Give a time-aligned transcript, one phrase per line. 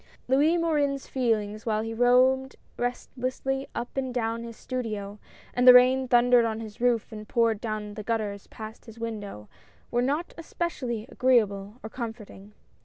[0.27, 5.19] OUIS MORIN'S feelings while he roamed restlessly XJ up and down his studio,
[5.53, 9.47] and the rain thundered on his roof and poured down the gutters past his window,
[9.91, 12.53] were not especially agreeable or comforting.